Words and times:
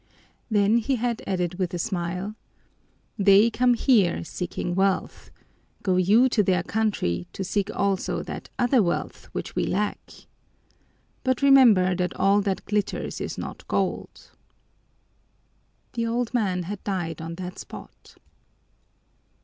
Then 0.49 0.79
he 0.79 0.95
had 0.95 1.21
added 1.27 1.59
with 1.59 1.75
a 1.75 1.77
smile, 1.77 2.33
"They 3.19 3.51
come 3.51 3.75
here 3.75 4.23
seeking 4.23 4.73
wealth, 4.73 5.29
go 5.83 5.97
you 5.97 6.27
to 6.29 6.41
their 6.41 6.63
country 6.63 7.27
to 7.33 7.43
seek 7.43 7.69
also 7.69 8.23
that 8.23 8.49
other 8.57 8.81
wealth 8.81 9.25
which 9.25 9.55
we 9.55 9.67
lack! 9.67 10.09
But 11.23 11.43
remember 11.43 11.93
that 11.93 12.15
all 12.15 12.41
that 12.41 12.65
glitters 12.65 13.21
is 13.21 13.37
not 13.37 13.67
gold." 13.67 14.31
The 15.93 16.07
old 16.07 16.33
man 16.33 16.63
had 16.63 16.83
died 16.83 17.21
on 17.21 17.35
that 17.35 17.59
spot. 17.59 18.15